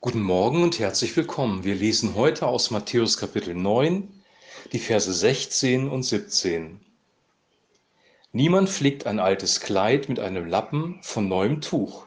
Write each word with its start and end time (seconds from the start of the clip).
Guten 0.00 0.22
Morgen 0.22 0.62
und 0.62 0.78
herzlich 0.78 1.16
willkommen. 1.16 1.64
Wir 1.64 1.74
lesen 1.74 2.14
heute 2.14 2.46
aus 2.46 2.70
Matthäus 2.70 3.18
Kapitel 3.18 3.52
9, 3.52 4.08
die 4.70 4.78
Verse 4.78 5.12
16 5.12 5.88
und 5.88 6.04
17. 6.04 6.78
Niemand 8.30 8.70
flickt 8.70 9.08
ein 9.08 9.18
altes 9.18 9.58
Kleid 9.58 10.08
mit 10.08 10.20
einem 10.20 10.46
Lappen 10.46 11.00
von 11.02 11.26
neuem 11.26 11.60
Tuch. 11.60 12.06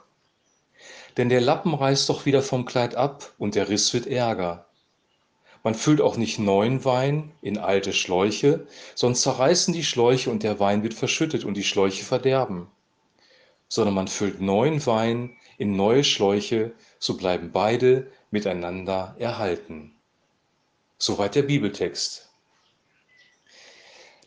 Denn 1.18 1.28
der 1.28 1.42
Lappen 1.42 1.74
reißt 1.74 2.08
doch 2.08 2.26
wieder 2.26 2.42
vom 2.42 2.64
Kleid 2.64 2.96
ab 2.96 3.34
und 3.38 3.56
der 3.56 3.68
Riss 3.68 3.94
wird 3.94 4.08
ärger. 4.08 4.68
Man 5.62 5.76
füllt 5.76 6.00
auch 6.00 6.16
nicht 6.16 6.40
neuen 6.40 6.86
Wein 6.86 7.34
in 7.42 7.58
alte 7.58 7.92
Schläuche, 7.92 8.68
sonst 8.96 9.22
zerreißen 9.24 9.74
die 9.74 9.84
Schläuche 9.84 10.30
und 10.32 10.44
der 10.44 10.62
Wein 10.62 10.82
wird 10.84 10.94
verschüttet 10.94 11.44
und 11.44 11.56
die 11.56 11.66
Schläuche 11.66 12.06
verderben. 12.06 12.72
Sondern 13.68 13.96
man 13.96 14.08
füllt 14.08 14.40
neuen 14.40 14.86
Wein 14.86 15.36
in 15.58 15.76
neue 15.76 16.04
Schläuche, 16.04 16.72
so 17.00 17.18
bleiben 17.18 17.52
beide 17.52 18.12
miteinander 18.32 19.16
erhalten. 19.20 19.94
Soweit 20.98 21.36
der 21.36 21.44
Bibeltext. 21.44 22.30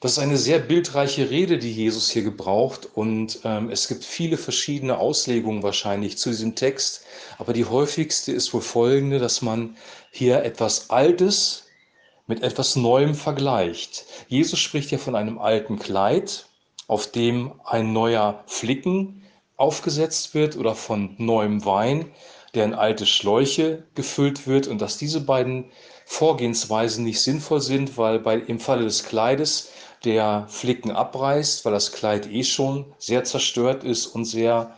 Das 0.00 0.12
ist 0.12 0.18
eine 0.18 0.36
sehr 0.36 0.58
bildreiche 0.58 1.30
Rede, 1.30 1.56
die 1.56 1.72
Jesus 1.72 2.10
hier 2.10 2.24
gebraucht 2.24 2.86
und 2.94 3.40
ähm, 3.44 3.70
es 3.70 3.88
gibt 3.88 4.04
viele 4.04 4.36
verschiedene 4.36 4.98
Auslegungen 4.98 5.62
wahrscheinlich 5.62 6.18
zu 6.18 6.28
diesem 6.28 6.54
Text, 6.54 7.06
aber 7.38 7.54
die 7.54 7.64
häufigste 7.64 8.30
ist 8.30 8.52
wohl 8.52 8.60
folgende, 8.60 9.18
dass 9.18 9.40
man 9.40 9.78
hier 10.10 10.42
etwas 10.44 10.90
Altes 10.90 11.64
mit 12.26 12.42
etwas 12.42 12.76
Neuem 12.76 13.14
vergleicht. 13.14 14.04
Jesus 14.28 14.58
spricht 14.58 14.90
ja 14.90 14.98
von 14.98 15.16
einem 15.16 15.38
alten 15.38 15.78
Kleid, 15.78 16.46
auf 16.86 17.10
dem 17.10 17.58
ein 17.64 17.94
neuer 17.94 18.44
Flicken 18.46 19.22
aufgesetzt 19.56 20.34
wird 20.34 20.56
oder 20.56 20.74
von 20.74 21.14
neuem 21.18 21.64
Wein, 21.64 22.10
der 22.54 22.64
in 22.64 22.74
alte 22.74 23.06
Schläuche 23.06 23.84
gefüllt 23.94 24.46
wird 24.46 24.66
und 24.66 24.80
dass 24.80 24.98
diese 24.98 25.20
beiden 25.20 25.70
Vorgehensweisen 26.06 27.04
nicht 27.04 27.20
sinnvoll 27.20 27.60
sind, 27.60 27.96
weil 27.96 28.18
bei, 28.18 28.36
im 28.36 28.60
Falle 28.60 28.84
des 28.84 29.04
Kleides 29.04 29.70
der 30.04 30.46
Flicken 30.48 30.90
abreißt, 30.90 31.64
weil 31.64 31.72
das 31.72 31.92
Kleid 31.92 32.30
eh 32.30 32.44
schon 32.44 32.84
sehr 32.98 33.24
zerstört 33.24 33.84
ist 33.84 34.06
und 34.06 34.24
sehr 34.24 34.76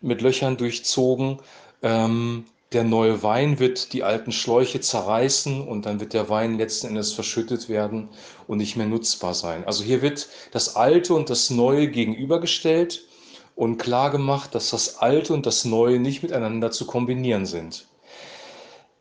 mit 0.00 0.22
Löchern 0.22 0.56
durchzogen. 0.56 1.38
Ähm, 1.82 2.46
der 2.72 2.84
neue 2.84 3.22
Wein 3.22 3.58
wird 3.58 3.94
die 3.94 4.04
alten 4.04 4.30
Schläuche 4.30 4.80
zerreißen 4.80 5.66
und 5.66 5.86
dann 5.86 6.00
wird 6.00 6.12
der 6.12 6.28
Wein 6.28 6.58
letzten 6.58 6.88
Endes 6.88 7.12
verschüttet 7.12 7.68
werden 7.68 8.10
und 8.46 8.58
nicht 8.58 8.76
mehr 8.76 8.86
nutzbar 8.86 9.34
sein. 9.34 9.64
Also 9.64 9.84
hier 9.84 10.02
wird 10.02 10.28
das 10.52 10.76
Alte 10.76 11.14
und 11.14 11.30
das 11.30 11.48
Neue 11.48 11.88
gegenübergestellt 11.88 13.02
und 13.58 13.76
klar 13.76 14.12
gemacht, 14.12 14.54
dass 14.54 14.70
das 14.70 14.98
Alte 14.98 15.34
und 15.34 15.44
das 15.44 15.64
Neue 15.64 15.98
nicht 15.98 16.22
miteinander 16.22 16.70
zu 16.70 16.86
kombinieren 16.86 17.44
sind. 17.44 17.88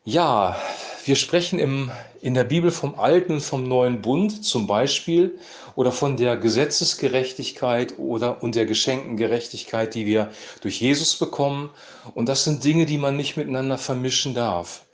Ja, 0.03 0.57
wir 1.05 1.15
sprechen 1.15 1.59
im, 1.59 1.91
in 2.21 2.33
der 2.33 2.43
Bibel 2.43 2.71
vom 2.71 2.99
Alten 2.99 3.33
und 3.33 3.41
vom 3.41 3.67
Neuen 3.67 4.01
Bund 4.01 4.43
zum 4.43 4.65
Beispiel 4.65 5.37
oder 5.75 5.91
von 5.91 6.17
der 6.17 6.37
Gesetzesgerechtigkeit 6.37 7.99
oder 7.99 8.41
und 8.41 8.55
der 8.55 8.65
geschenkten 8.65 9.15
Gerechtigkeit, 9.15 9.93
die 9.93 10.07
wir 10.07 10.31
durch 10.61 10.81
Jesus 10.81 11.15
bekommen. 11.17 11.69
Und 12.15 12.27
das 12.27 12.43
sind 12.43 12.63
Dinge, 12.63 12.87
die 12.87 12.97
man 12.97 13.15
nicht 13.15 13.37
miteinander 13.37 13.77
vermischen 13.77 14.33
darf. 14.33 14.86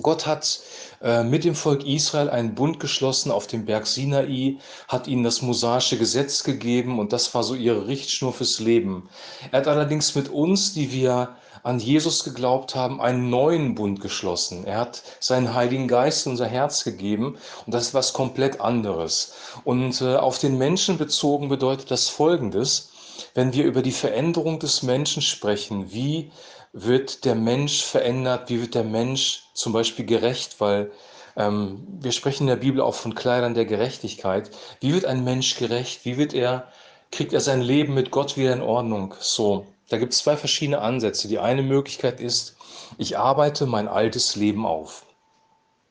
Gott 0.00 0.26
hat 0.26 0.60
äh, 1.02 1.22
mit 1.22 1.44
dem 1.44 1.54
Volk 1.54 1.84
Israel 1.84 2.30
einen 2.30 2.54
Bund 2.54 2.80
geschlossen 2.80 3.30
auf 3.30 3.46
dem 3.46 3.66
Berg 3.66 3.86
Sinai, 3.86 4.58
hat 4.88 5.06
ihnen 5.06 5.22
das 5.22 5.42
mosaische 5.42 5.98
Gesetz 5.98 6.44
gegeben 6.44 6.98
und 6.98 7.12
das 7.12 7.34
war 7.34 7.42
so 7.42 7.54
ihre 7.54 7.86
Richtschnur 7.86 8.32
fürs 8.32 8.58
Leben. 8.58 9.08
Er 9.50 9.60
hat 9.60 9.68
allerdings 9.68 10.14
mit 10.14 10.28
uns, 10.28 10.72
die 10.72 10.92
wir 10.92 11.36
an 11.62 11.78
Jesus 11.78 12.24
geglaubt 12.24 12.74
haben, 12.74 13.00
einen 13.00 13.30
neuen 13.30 13.74
Bund 13.74 14.00
geschlossen. 14.00 14.64
Er 14.64 14.78
hat 14.78 15.02
seinen 15.20 15.54
Heiligen 15.54 15.86
Geist 15.86 16.26
in 16.26 16.32
unser 16.32 16.46
Herz 16.46 16.82
gegeben 16.82 17.36
und 17.66 17.74
das 17.74 17.88
ist 17.88 17.94
was 17.94 18.12
komplett 18.12 18.60
anderes. 18.60 19.34
Und 19.64 20.00
äh, 20.00 20.16
auf 20.16 20.38
den 20.38 20.58
Menschen 20.58 20.98
bezogen 20.98 21.48
bedeutet 21.48 21.90
das 21.90 22.08
Folgendes, 22.08 22.91
wenn 23.34 23.52
wir 23.52 23.64
über 23.64 23.82
die 23.82 23.92
Veränderung 23.92 24.58
des 24.58 24.82
Menschen 24.82 25.22
sprechen, 25.22 25.92
wie 25.92 26.30
wird 26.72 27.24
der 27.24 27.34
Mensch 27.34 27.82
verändert, 27.82 28.48
wie 28.48 28.60
wird 28.60 28.74
der 28.74 28.84
Mensch 28.84 29.44
zum 29.54 29.72
Beispiel 29.72 30.06
gerecht, 30.06 30.60
weil 30.60 30.90
ähm, 31.36 31.86
wir 32.00 32.12
sprechen 32.12 32.44
in 32.44 32.48
der 32.48 32.56
Bibel 32.56 32.80
auch 32.80 32.94
von 32.94 33.14
Kleidern 33.14 33.54
der 33.54 33.66
Gerechtigkeit. 33.66 34.50
Wie 34.80 34.92
wird 34.92 35.04
ein 35.04 35.24
Mensch 35.24 35.56
gerecht? 35.56 36.04
Wie 36.04 36.16
wird 36.16 36.34
er, 36.34 36.68
kriegt 37.10 37.32
er 37.32 37.40
sein 37.40 37.60
Leben 37.60 37.94
mit 37.94 38.10
Gott 38.10 38.36
wieder 38.36 38.52
in 38.52 38.62
Ordnung? 38.62 39.14
So, 39.20 39.66
da 39.88 39.98
gibt 39.98 40.12
es 40.12 40.20
zwei 40.20 40.36
verschiedene 40.36 40.80
Ansätze. 40.80 41.28
Die 41.28 41.38
eine 41.38 41.62
Möglichkeit 41.62 42.20
ist, 42.20 42.56
ich 42.98 43.18
arbeite 43.18 43.66
mein 43.66 43.88
altes 43.88 44.36
Leben 44.36 44.66
auf. 44.66 45.04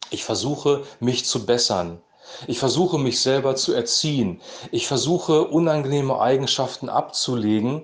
Ich 0.10 0.24
versuche, 0.24 0.84
mich 1.00 1.26
zu 1.26 1.46
bessern. 1.46 2.02
Ich 2.47 2.59
versuche, 2.59 2.97
mich 2.97 3.19
selber 3.19 3.56
zu 3.56 3.74
erziehen. 3.74 4.42
Ich 4.72 4.88
versuche, 4.88 5.46
unangenehme 5.46 6.19
Eigenschaften 6.19 6.90
abzulegen 6.90 7.84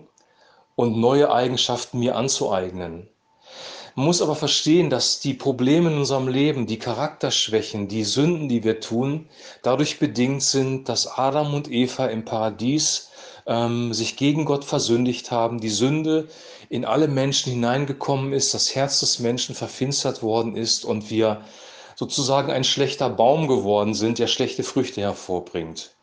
und 0.76 0.98
neue 0.98 1.32
Eigenschaften 1.32 2.00
mir 2.00 2.16
anzueignen. 2.16 3.10
Man 3.96 4.06
muss 4.06 4.22
aber 4.22 4.36
verstehen, 4.36 4.92
dass 4.92 5.20
die 5.20 5.34
Probleme 5.34 5.90
in 5.90 5.98
unserem 5.98 6.28
Leben, 6.28 6.68
die 6.68 6.78
Charakterschwächen, 6.78 7.88
die 7.88 8.04
Sünden, 8.04 8.48
die 8.48 8.64
wir 8.64 8.80
tun, 8.80 9.28
dadurch 9.64 9.98
bedingt 9.98 10.44
sind, 10.44 10.88
dass 10.88 11.08
Adam 11.08 11.56
und 11.56 11.72
Eva 11.72 12.06
im 12.06 12.24
Paradies 12.24 13.10
ähm, 13.48 13.96
sich 13.96 14.16
gegen 14.16 14.46
Gott 14.46 14.66
versündigt 14.66 15.32
haben, 15.32 15.60
die 15.60 15.70
Sünde 15.70 16.28
in 16.70 16.86
alle 16.86 17.08
Menschen 17.08 17.52
hineingekommen 17.52 18.34
ist, 18.34 18.54
das 18.54 18.76
Herz 18.76 19.00
des 19.00 19.18
Menschen 19.18 19.56
verfinstert 19.56 20.22
worden 20.22 20.56
ist 20.56 20.86
und 20.86 21.10
wir 21.10 21.42
sozusagen 21.98 22.52
ein 22.52 22.64
schlechter 22.64 23.10
Baum 23.10 23.48
geworden 23.48 23.96
sind, 23.96 24.20
der 24.20 24.28
schlechte 24.28 24.64
Früchte 24.64 25.02
hervorbringt. 25.02 25.96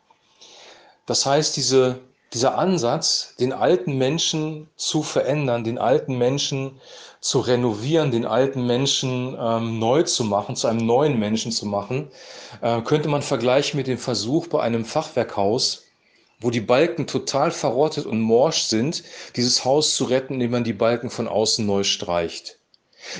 Das 1.05 1.25
heißt, 1.25 1.55
diese 1.55 2.01
dieser 2.33 2.57
Ansatz, 2.57 3.33
den 3.39 3.53
alten 3.53 3.97
Menschen 3.97 4.67
zu 4.75 5.03
verändern, 5.03 5.63
den 5.63 5.77
alten 5.77 6.17
Menschen 6.17 6.81
zu 7.21 7.39
renovieren, 7.39 8.11
den 8.11 8.25
alten 8.25 8.67
Menschen 8.67 9.37
ähm, 9.39 9.79
neu 9.79 10.03
zu 10.03 10.25
machen, 10.25 10.57
zu 10.57 10.67
einem 10.67 10.85
neuen 10.85 11.17
Menschen 11.17 11.53
zu 11.53 11.65
machen, 11.65 12.09
äh, 12.61 12.81
könnte 12.81 13.07
man 13.07 13.21
vergleichen 13.21 13.77
mit 13.77 13.87
dem 13.87 13.97
Versuch 13.97 14.47
bei 14.47 14.59
einem 14.61 14.83
Fachwerkhaus, 14.83 15.85
wo 16.41 16.49
die 16.49 16.59
Balken 16.59 17.07
total 17.07 17.51
verrottet 17.51 18.05
und 18.05 18.19
morsch 18.19 18.63
sind, 18.63 19.03
dieses 19.37 19.63
Haus 19.63 19.95
zu 19.95 20.03
retten, 20.03 20.33
indem 20.33 20.51
man 20.51 20.63
die 20.65 20.73
Balken 20.73 21.09
von 21.09 21.29
außen 21.29 21.65
neu 21.65 21.83
streicht. 21.83 22.59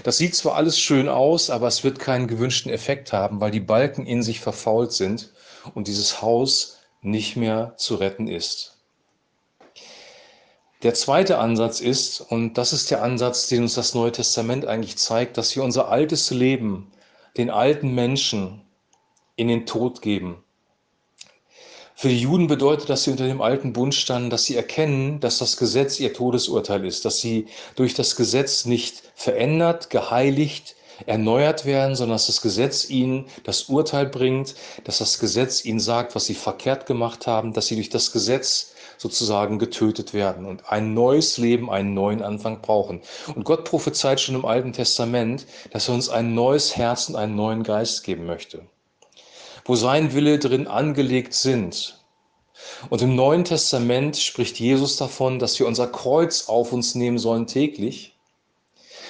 Das 0.04 0.18
sieht 0.18 0.36
zwar 0.36 0.56
alles 0.56 0.80
schön 0.80 1.10
aus, 1.10 1.50
aber 1.50 1.68
es 1.68 1.84
wird 1.84 2.00
keinen 2.00 2.28
gewünschten 2.28 2.72
Effekt 2.72 3.14
haben, 3.14 3.42
weil 3.42 3.52
die 3.52 3.60
Balken 3.60 4.06
in 4.06 4.24
sich 4.24 4.40
verfault 4.40 4.94
sind 4.94 5.34
und 5.74 5.88
dieses 5.88 6.22
Haus 6.22 6.80
nicht 7.02 7.36
mehr 7.36 7.74
zu 7.78 7.96
retten 7.96 8.28
ist. 8.28 8.76
Der 10.84 10.94
zweite 10.94 11.40
Ansatz 11.40 11.80
ist, 11.80 12.22
und 12.22 12.60
das 12.60 12.72
ist 12.72 12.92
der 12.92 13.02
Ansatz, 13.02 13.48
den 13.48 13.64
uns 13.64 13.74
das 13.74 13.96
Neue 13.96 14.12
Testament 14.12 14.66
eigentlich 14.68 14.98
zeigt, 14.98 15.38
dass 15.38 15.56
wir 15.56 15.64
unser 15.64 15.90
altes 15.90 16.30
Leben, 16.30 16.92
den 17.38 17.50
alten 17.50 17.96
Menschen 17.96 18.62
in 19.36 19.48
den 19.48 19.66
Tod 19.66 20.02
geben. 20.02 20.45
Für 21.98 22.10
die 22.10 22.20
Juden 22.20 22.48
bedeutet, 22.48 22.90
dass 22.90 23.04
sie 23.04 23.12
unter 23.12 23.26
dem 23.26 23.42
alten 23.42 23.72
Bund 23.72 23.96
standen, 23.96 24.30
dass 24.30 24.44
sie 24.44 24.58
erkennen, 24.58 25.22
dass 25.22 25.38
das 25.38 25.56
Gesetz 25.56 25.98
ihr 26.00 26.14
Todesurteil 26.14 26.86
ist, 26.86 27.06
dass 27.06 27.20
sie 27.20 27.48
durch 27.78 27.94
das 27.94 28.18
Gesetz 28.18 28.66
nicht 28.66 29.04
verändert, 29.16 29.90
geheiligt, 29.90 30.76
erneuert 31.06 31.66
werden, 31.66 31.96
sondern 31.96 32.16
dass 32.16 32.28
das 32.28 32.42
Gesetz 32.42 32.90
ihnen 32.90 33.28
das 33.44 33.64
Urteil 33.64 34.08
bringt, 34.08 34.56
dass 34.84 34.98
das 34.98 35.20
Gesetz 35.20 35.64
ihnen 35.64 35.80
sagt, 35.80 36.16
was 36.16 36.26
sie 36.26 36.36
verkehrt 36.36 36.86
gemacht 36.86 37.28
haben, 37.28 37.54
dass 37.54 37.68
sie 37.68 37.76
durch 37.76 37.90
das 37.90 38.12
Gesetz 38.12 38.74
sozusagen 38.98 39.60
getötet 39.60 40.14
werden 40.14 40.46
und 40.46 40.70
ein 40.70 40.94
neues 40.94 41.38
Leben, 41.38 41.70
einen 41.70 41.94
neuen 41.94 42.22
Anfang 42.22 42.62
brauchen. 42.62 43.02
Und 43.36 43.44
Gott 43.44 43.66
prophezeit 43.66 44.20
schon 44.20 44.36
im 44.36 44.46
Alten 44.46 44.74
Testament, 44.74 45.46
dass 45.72 45.88
er 45.88 45.96
uns 45.96 46.10
ein 46.10 46.34
neues 46.34 46.76
Herz 46.76 47.10
und 47.10 47.16
einen 47.16 47.36
neuen 47.36 47.64
Geist 47.64 48.04
geben 48.04 48.26
möchte, 48.26 48.62
wo 49.66 49.76
sein 49.76 50.14
Wille 50.14 50.40
drin 50.40 50.68
angelegt 50.68 51.34
sind. 51.34 52.02
Und 52.90 53.02
im 53.02 53.16
Neuen 53.16 53.44
Testament 53.44 54.16
spricht 54.18 54.60
Jesus 54.60 54.96
davon, 54.98 55.40
dass 55.40 55.60
wir 55.60 55.68
unser 55.68 55.88
Kreuz 55.88 56.48
auf 56.48 56.72
uns 56.72 56.96
nehmen 56.96 57.18
sollen 57.18 57.48
täglich. 57.48 58.16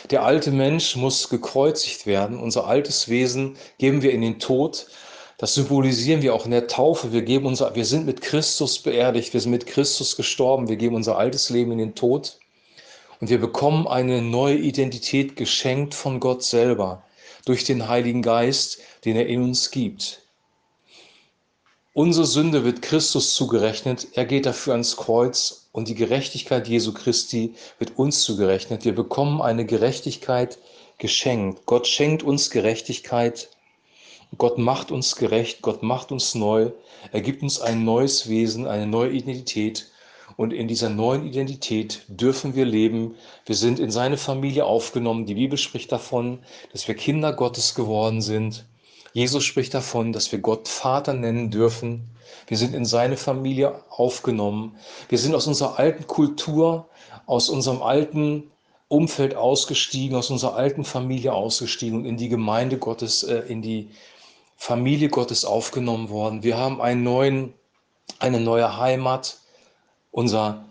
Der 0.10 0.24
alte 0.24 0.52
Mensch 0.52 0.96
muss 0.96 1.30
gekreuzigt 1.30 2.08
werden. 2.08 2.40
Unser 2.40 2.66
altes 2.66 3.10
Wesen 3.10 3.58
geben 3.78 4.02
wir 4.02 4.12
in 4.12 4.22
den 4.22 4.40
Tod 4.40 4.88
das 5.38 5.54
symbolisieren 5.54 6.22
wir 6.22 6.34
auch 6.34 6.46
in 6.46 6.52
der 6.52 6.68
Taufe. 6.68 7.12
Wir, 7.12 7.22
geben 7.22 7.46
unser, 7.46 7.76
wir 7.76 7.86
sind 7.86 8.06
mit 8.06 8.22
Christus 8.22 8.80
beerdigt, 8.80 9.34
wir 9.34 9.42
sind 9.42 9.52
mit 9.52 9.68
Christus 9.68 10.16
gestorben, 10.16 10.70
wir 10.70 10.78
geben 10.78 10.96
unser 10.96 11.18
altes 11.18 11.50
Leben 11.50 11.74
in 11.74 11.78
den 11.78 11.96
Tod 11.96 12.40
und 13.20 13.30
wir 13.30 13.40
bekommen 13.40 13.88
eine 13.88 14.22
neue 14.22 14.56
Identität 14.56 15.36
geschenkt 15.36 15.94
von 15.94 16.22
Gott 16.22 16.44
selber 16.44 17.04
durch 17.46 17.66
den 17.66 17.88
Heiligen 17.88 18.22
Geist, 18.22 18.80
den 19.04 19.18
er 19.18 19.28
in 19.28 19.44
uns 19.44 19.72
gibt. 19.72 20.25
Unsere 21.98 22.26
Sünde 22.26 22.66
wird 22.66 22.82
Christus 22.82 23.36
zugerechnet, 23.36 24.08
er 24.16 24.26
geht 24.26 24.46
dafür 24.46 24.74
ans 24.74 24.98
Kreuz 24.98 25.70
und 25.72 25.88
die 25.88 25.96
Gerechtigkeit 25.96 26.68
Jesu 26.68 26.94
Christi 26.94 27.54
wird 27.80 27.98
uns 27.98 28.22
zugerechnet. 28.24 28.84
Wir 28.84 28.94
bekommen 28.94 29.42
eine 29.42 29.66
Gerechtigkeit, 29.66 30.58
geschenkt. 30.98 31.66
Gott 31.66 31.88
schenkt 31.88 32.22
uns 32.22 32.50
Gerechtigkeit. 32.50 33.50
Gott 34.38 34.58
macht 34.58 34.92
uns 34.92 35.16
gerecht. 35.16 35.62
Gott 35.62 35.84
macht 35.84 36.12
uns 36.12 36.36
neu. 36.36 36.72
Er 37.14 37.22
gibt 37.22 37.42
uns 37.42 37.62
ein 37.62 37.86
neues 37.86 38.28
Wesen, 38.28 38.68
eine 38.68 38.88
neue 38.88 39.12
Identität. 39.12 39.90
Und 40.36 40.52
in 40.52 40.68
dieser 40.68 40.90
neuen 40.90 41.26
Identität 41.26 42.02
dürfen 42.10 42.56
wir 42.56 42.66
leben. 42.66 43.16
Wir 43.46 43.56
sind 43.56 43.80
in 43.80 43.90
seine 43.90 44.18
Familie 44.18 44.66
aufgenommen. 44.66 45.28
Die 45.28 45.36
Bibel 45.36 45.58
spricht 45.58 45.94
davon, 45.94 46.40
dass 46.74 46.90
wir 46.90 46.96
Kinder 46.96 47.32
Gottes 47.32 47.74
geworden 47.74 48.22
sind. 48.22 48.66
Jesus 49.16 49.46
spricht 49.46 49.74
davon, 49.74 50.12
dass 50.12 50.34
wir 50.34 50.40
Gott 50.40 50.68
Vater 50.68 51.14
nennen 51.14 51.50
dürfen. 51.50 52.10
Wir 52.48 52.58
sind 52.58 52.76
in 52.76 52.84
seine 52.84 53.16
Familie 53.16 53.82
aufgenommen. 53.90 54.76
Wir 55.08 55.18
sind 55.18 55.34
aus 55.34 55.48
unserer 55.48 55.80
alten 55.80 56.06
Kultur, 56.06 56.90
aus 57.26 57.48
unserem 57.48 57.82
alten 57.82 58.52
Umfeld 58.90 59.34
ausgestiegen, 59.34 60.18
aus 60.18 60.32
unserer 60.32 60.58
alten 60.58 60.84
Familie 60.84 61.32
ausgestiegen 61.32 62.00
und 62.00 62.06
in 62.06 62.18
die 62.18 62.28
Gemeinde 62.28 62.78
Gottes, 62.78 63.24
äh, 63.24 63.38
in 63.48 63.62
die 63.62 63.90
Familie 64.58 65.08
Gottes 65.08 65.46
aufgenommen 65.46 66.10
worden. 66.10 66.44
Wir 66.44 66.58
haben 66.58 66.82
einen 66.82 67.04
neuen, 67.04 67.54
eine 68.20 68.42
neue 68.42 68.78
Heimat. 68.78 69.38
Unser, 70.12 70.66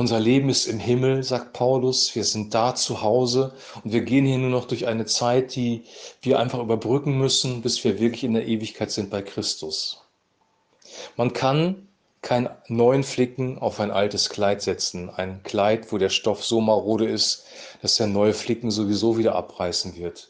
unser 0.00 0.18
Leben 0.18 0.48
ist 0.48 0.66
im 0.66 0.78
Himmel, 0.78 1.22
sagt 1.22 1.52
Paulus. 1.52 2.14
Wir 2.14 2.24
sind 2.24 2.54
da 2.54 2.74
zu 2.74 3.02
Hause 3.02 3.52
und 3.84 3.92
wir 3.92 4.00
gehen 4.00 4.24
hier 4.24 4.38
nur 4.38 4.48
noch 4.48 4.64
durch 4.64 4.86
eine 4.86 5.04
Zeit, 5.04 5.54
die 5.54 5.84
wir 6.22 6.38
einfach 6.38 6.58
überbrücken 6.58 7.18
müssen, 7.18 7.60
bis 7.60 7.84
wir 7.84 8.00
wirklich 8.00 8.24
in 8.24 8.32
der 8.32 8.48
Ewigkeit 8.48 8.90
sind 8.90 9.10
bei 9.10 9.20
Christus. 9.20 10.02
Man 11.16 11.34
kann 11.34 11.86
keinen 12.22 12.48
neuen 12.68 13.04
Flicken 13.04 13.58
auf 13.58 13.78
ein 13.78 13.90
altes 13.90 14.30
Kleid 14.30 14.62
setzen. 14.62 15.10
Ein 15.10 15.42
Kleid, 15.42 15.92
wo 15.92 15.98
der 15.98 16.08
Stoff 16.08 16.44
so 16.44 16.62
marode 16.62 17.06
ist, 17.06 17.44
dass 17.82 17.96
der 17.96 18.06
neue 18.06 18.32
Flicken 18.32 18.70
sowieso 18.70 19.18
wieder 19.18 19.34
abreißen 19.34 19.96
wird. 19.96 20.28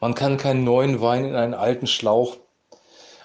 Man 0.00 0.14
kann 0.14 0.38
keinen 0.38 0.64
neuen 0.64 1.00
Wein 1.02 1.26
in 1.26 1.36
einen 1.36 1.54
alten 1.54 1.86
Schlauch, 1.86 2.38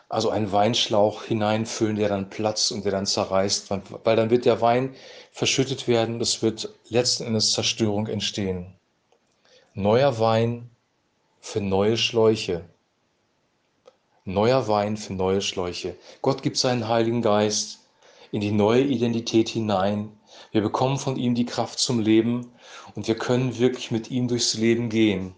also 0.10 0.30
einen 0.30 0.52
Weinschlauch 0.52 1.24
hineinfüllen, 1.24 1.98
der 1.98 2.10
dann 2.10 2.30
platzt 2.30 2.72
und 2.72 2.86
der 2.86 2.92
dann 2.92 3.06
zerreißt, 3.06 3.70
weil 4.04 4.16
dann 4.16 4.30
wird 4.30 4.46
der 4.46 4.62
Wein 4.62 4.96
verschüttet 5.32 5.88
werden, 5.88 6.22
es 6.22 6.42
wird 6.42 6.70
letzten 6.90 7.26
Endes 7.26 7.52
Zerstörung 7.52 8.08
entstehen. 8.08 8.74
Neuer 9.74 10.20
Wein 10.20 10.70
für 11.42 11.62
neue 11.62 11.98
Schläuche. 11.98 12.66
Neuer 14.24 14.68
Wein 14.68 14.98
für 14.98 15.14
neue 15.14 15.42
Schläuche. 15.42 15.96
Gott 16.22 16.42
gibt 16.42 16.58
seinen 16.58 16.88
Heiligen 16.88 17.22
Geist 17.22 17.80
in 18.32 18.42
die 18.42 18.52
neue 18.52 18.84
Identität 18.84 19.50
hinein. 19.50 20.12
Wir 20.52 20.62
bekommen 20.62 20.98
von 20.98 21.18
ihm 21.18 21.36
die 21.36 21.46
Kraft 21.46 21.80
zum 21.80 22.00
Leben 22.00 22.52
und 22.96 23.08
wir 23.08 23.16
können 23.16 23.58
wirklich 23.60 23.92
mit 23.92 24.10
ihm 24.10 24.28
durchs 24.28 24.54
Leben 24.54 24.90
gehen. 24.90 25.36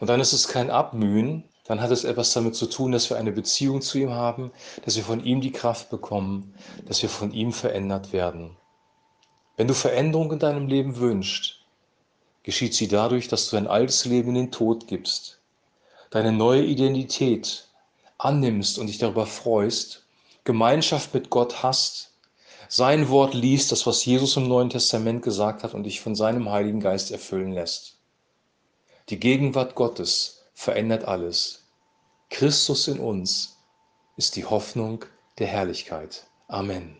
Und 0.00 0.08
dann 0.08 0.20
ist 0.20 0.32
es 0.32 0.48
kein 0.48 0.70
Abmühen, 0.70 1.44
dann 1.68 1.82
hat 1.82 1.90
es 1.90 2.04
etwas 2.04 2.32
damit 2.32 2.56
zu 2.56 2.66
tun, 2.66 2.92
dass 2.92 3.10
wir 3.10 3.18
eine 3.18 3.30
Beziehung 3.30 3.82
zu 3.82 3.98
ihm 3.98 4.10
haben, 4.10 4.52
dass 4.86 4.96
wir 4.96 5.04
von 5.04 5.22
ihm 5.22 5.42
die 5.42 5.52
Kraft 5.52 5.90
bekommen, 5.90 6.54
dass 6.86 7.02
wir 7.02 7.10
von 7.10 7.30
ihm 7.30 7.52
verändert 7.52 8.14
werden. 8.14 8.56
Wenn 9.58 9.68
du 9.68 9.74
Veränderung 9.74 10.32
in 10.32 10.38
deinem 10.38 10.66
Leben 10.66 10.96
wünschst, 10.96 11.60
geschieht 12.42 12.74
sie 12.74 12.88
dadurch, 12.88 13.28
dass 13.28 13.50
du 13.50 13.56
dein 13.56 13.66
altes 13.66 14.06
Leben 14.06 14.30
in 14.30 14.34
den 14.36 14.50
Tod 14.50 14.86
gibst, 14.86 15.40
deine 16.08 16.32
neue 16.32 16.64
Identität 16.64 17.68
annimmst 18.16 18.78
und 18.78 18.86
dich 18.86 18.96
darüber 18.96 19.26
freust, 19.26 20.06
Gemeinschaft 20.44 21.12
mit 21.12 21.28
Gott 21.28 21.62
hast, 21.62 22.14
sein 22.70 23.10
Wort 23.10 23.34
liest, 23.34 23.72
das, 23.72 23.86
was 23.86 24.06
Jesus 24.06 24.38
im 24.38 24.48
Neuen 24.48 24.70
Testament 24.70 25.22
gesagt 25.22 25.64
hat 25.64 25.74
und 25.74 25.84
dich 25.84 26.00
von 26.00 26.14
seinem 26.14 26.50
Heiligen 26.50 26.80
Geist 26.80 27.10
erfüllen 27.10 27.52
lässt. 27.52 27.96
Die 29.10 29.20
Gegenwart 29.20 29.74
Gottes 29.74 30.37
verändert 30.58 31.04
alles. 31.04 31.68
Christus 32.30 32.88
in 32.88 32.98
uns 32.98 33.58
ist 34.16 34.34
die 34.34 34.44
Hoffnung 34.44 35.04
der 35.38 35.46
Herrlichkeit. 35.46 36.26
Amen. 36.48 36.96